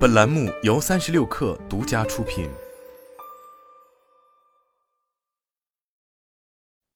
[0.00, 2.48] 本栏目由三十六氪独家出品。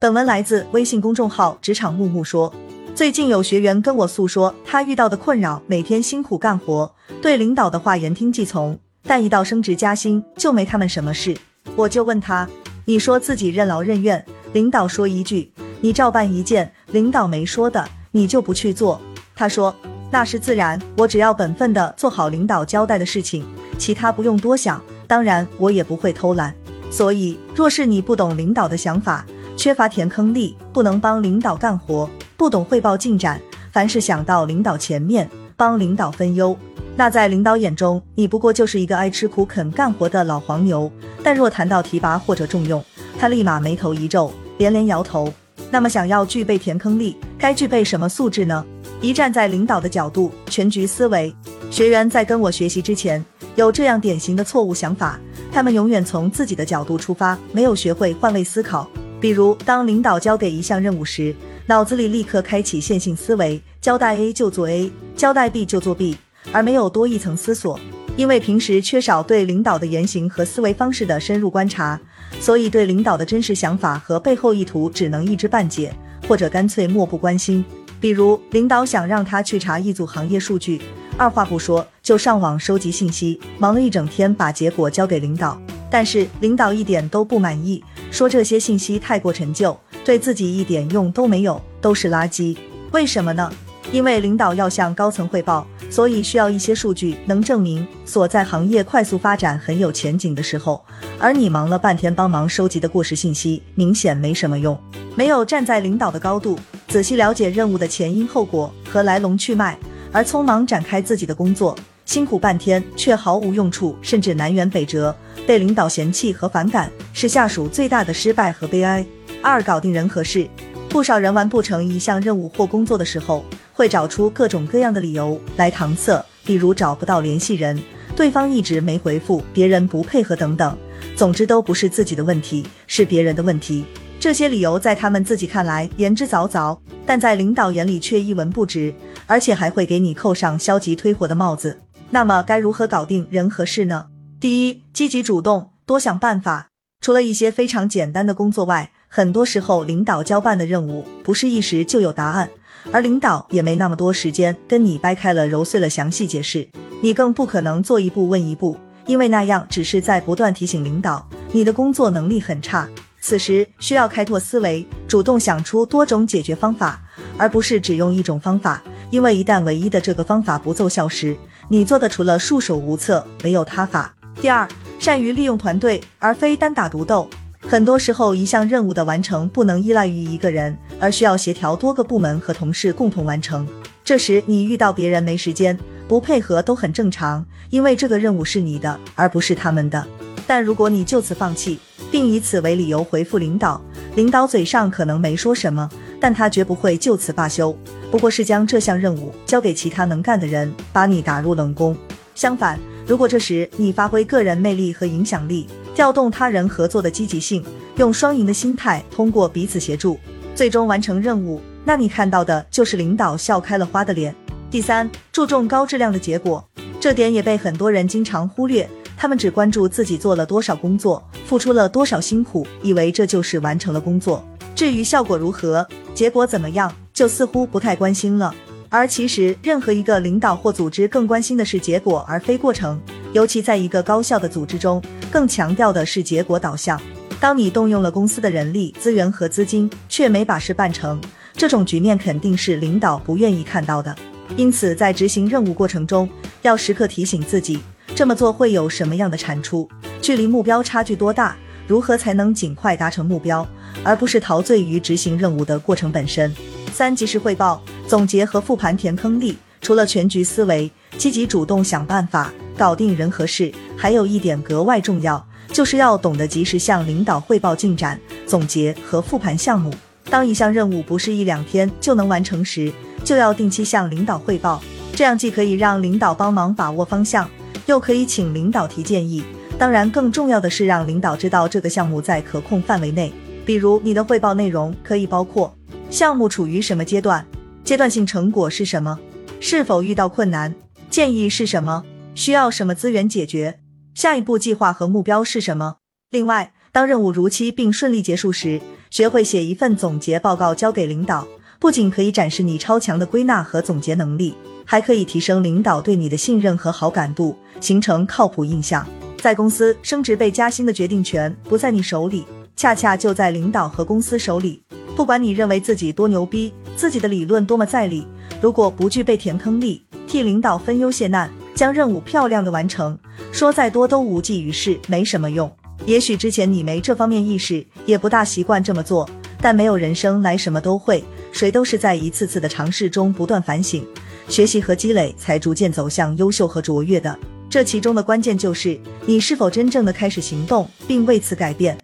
[0.00, 2.50] 本文来自微信公众号“职场木木说”。
[2.96, 6.90] 最近有学员跟我诉说他遇到的困扰：每天辛苦干活，
[7.20, 11.36] 对领导的话言听计从，但一到升职加薪就没他们什么事。
[11.76, 12.48] 我就问他
[12.86, 14.24] ：“你说自己任劳任怨，
[14.54, 15.52] 领导说一句，
[15.82, 18.98] 你照办一件，领导没说的，你就不去做？”
[19.36, 19.76] 他说。
[20.10, 23.44] 那是自然，我只要本分的做好领导交代的事情，
[23.78, 24.80] 其他不用多想。
[25.06, 26.54] 当然，我也不会偷懒。
[26.90, 33.40] 所以，若是你不懂领导的想法，缺乏填坑力，不能帮领导干活，不懂汇报进展，
[33.72, 36.56] 凡是想到领导前面帮领导分忧，
[36.96, 40.90] 那在领导眼中，你不过就是一个爱吃苦、肯干活的老黄牛。
[41.22, 42.82] 但若谈到提拔或者重用，
[43.18, 45.32] 他立马眉头一皱，连连摇头。
[45.70, 48.64] 那么，想要具备填坑力，该具备什么素质呢？
[49.04, 51.30] 一站在领导的角度，全局思维。
[51.70, 53.22] 学员在跟我学习之前，
[53.54, 55.20] 有这样典型的错误想法：
[55.52, 58.88] 他们永远从自己的角度出发，没有学会换位思考。
[59.20, 66.16] 比如，当领导交给一项任务时，脑子里立刻开启线性思维，交代 A 就做 A，交代 B 就做 B，
[66.50, 67.78] 而没有多一层思索。
[68.16, 72.00] 因为平时缺少对领导的言行和思维方式的深入观察，
[72.40, 75.94] 所以对领导的真实想法和背后意图只能一知半解，
[76.26, 77.62] 或者干脆漠不关心。
[78.04, 80.78] 比如，领导想让他去查一组行业数据，
[81.16, 85.58] 二话不说就上网收集信息，忙了一整天，把结果交给领导。
[85.90, 89.74] 但是领导一点都不满意，说这些信息太过陈旧，
[90.04, 92.54] 对自己一点用都没有，都是垃圾。
[92.92, 93.50] 为什么呢？
[93.90, 100.84] 因为领导要向高层汇报，所以需要一些数据能证明所在行业快速发展很有前景的时候，
[101.18, 104.78] 而你忙了半天帮忙收集的过时信息，明显没什么用，
[105.16, 106.58] 没有站在领导的高度。
[106.94, 109.76] 仔细了解任务的前因后果和来龙去脉，
[110.12, 115.12] 而匆忙展开自己的工作，辛苦半天却毫无用处，甚至南辕北辙，
[115.44, 119.04] 被领导嫌弃和反感，是下属最大的失败和悲哀。
[119.42, 120.48] 二、搞定人和事，
[120.88, 127.76] 不少人完不成一项任务或工作的时候，会找出各种各样的理由来搪塞，比如找不到联系人，
[128.14, 130.78] 对方一直没回复，别人不配合等等。
[131.16, 133.84] 总之都不是自己的问题，是别人的问题。
[134.24, 138.94] 这些理由在他们自己看来言之凿凿，但在领导眼里却一文不值，
[139.26, 141.78] 而且还会给你扣上消极推火的帽子。
[142.08, 144.06] 那么该如何搞定人和事呢？
[144.40, 146.70] 第一，积极主动，多想办法。
[147.02, 152.48] 除了一些非常简单的工作外，很多时候领导交办的任务不是一时就有答案，
[152.92, 156.66] 而领导也没那么多时间跟你掰开了揉碎了详细解释，
[157.02, 158.74] 你更不可能做一步问一步，
[159.04, 162.88] 因为那样只是在不断提醒领导你的工作能力很差。
[163.24, 167.02] 此时需要开拓思维，主动想出多种解决方法，
[167.38, 168.82] 而不是只用一种方法。
[169.08, 171.34] 因为一旦唯一的这个方法不奏效时，
[171.70, 174.14] 你做的除了束手无策，没有他法。
[174.42, 174.68] 第二，
[174.98, 177.26] 善于利用团队，而非单打独斗。
[177.66, 183.66] 很多时候，一项任务的完成不能依赖于一个人，而需要协调多个部门和同事共同完成。
[184.04, 190.06] 这时你遇到别人没时间，不配合都很正常，因为这个任务是你的，而不是他们的。
[190.46, 191.78] 但如果你就此放弃，
[192.14, 193.82] 并以此为理由回复领导，
[194.14, 197.76] 领导嘴上可能没说什么，但他绝不会就此罢休，
[198.08, 201.96] 不过是将这项任务交给其他能干的人，把你打入冷宫。
[202.36, 207.64] 相反，如果这时你发挥个人魅力和影响力，调动他人合作的积极性，
[207.96, 210.16] 用双赢的心态，通过彼此协助，
[210.54, 214.32] 最终完成任务，那你看到的就是领导笑开了花的脸。
[214.70, 216.64] 第三，注重高质量的结果，
[217.00, 218.88] 这点也被很多人经常忽略。
[219.16, 221.22] 他们只关注自己做了多少工作，
[221.54, 224.44] 付出了多少辛苦，以为这就是完成了工作。
[224.74, 228.52] 至于效果如何，结果怎么样，就似乎不太关心了。
[228.88, 233.00] 而其实，任何一个领导或组织更关心的是结果，而非过程。
[233.32, 235.00] 尤其在一个高效的组织中，
[235.30, 237.00] 更强调的是结果导向。
[237.38, 241.20] 当你动用了公司的人力资源和资金，却没把事办成，
[241.52, 244.12] 这种局面肯定是领导不愿意看到的。
[244.56, 246.28] 因此，在执行任务过程中，
[246.62, 247.78] 要时刻提醒自己。
[248.16, 249.88] 这么做会有什么样的产出？
[250.22, 251.56] 距离目标差距多大？
[251.88, 253.66] 如何才能尽快达成目标，
[254.04, 256.54] 而不是陶醉于执行任务的过程本身？
[256.92, 259.58] 三、及时汇报、总结和复盘填坑力。
[259.80, 269.92] 除了全局思维、积极主动想办法搞定人和事，还有一点格外重要，就是要懂得及时向领导汇报进展、总结和复盘项目。
[270.30, 272.90] 当一项任务不是一两天就能完成时，
[273.24, 274.80] 就要定期向领导汇报，
[275.14, 277.50] 这样既可以让领导帮忙把握方向。
[277.86, 279.44] 又可以请领导提建议，
[279.78, 283.32] 当然更重要的是让领导知道这个项目在可控范围内。
[283.66, 285.74] 比如你的汇报内容可以包括
[286.10, 287.46] 项目处于什么阶段，
[287.82, 289.18] 阶段性成果是什么，
[289.60, 290.74] 是否遇到困难，
[291.08, 292.04] 建议是什么，
[292.34, 293.80] 需要什么资源解决？
[294.14, 295.96] 下一步计划和目标是什么？
[296.30, 301.46] 另外，当任务如期并顺利结束时，学会写一份总结报告交给领导，
[301.84, 304.54] 不仅可以展示你超强的归纳和总结能力，
[304.86, 309.06] 还可以提升领导对你的信任和好感度，形成靠谱印象。
[309.36, 314.82] 在公司升职被加薪的决定权不在你手里，恰恰就在领导和公司手里。
[315.14, 318.26] 不管你认为自己多牛逼，自己的理论多么在理，
[318.62, 323.18] 如果不具备填坑力，替领导分忧解难，将任务漂亮的完成，
[323.52, 325.70] 说再多都无济于事，没什么用。
[326.06, 329.28] 也许之前你没这方面意识，也不大习惯这么做，
[329.60, 331.22] 但没有人生来什么都会，
[331.54, 334.04] 谁都是在一次次的尝试中不断反省、
[334.48, 337.38] 学习和积累，才逐渐走向优秀和卓越的。
[337.70, 341.96] 这其中的关键就是你是否真正的开始行动，并为此改变。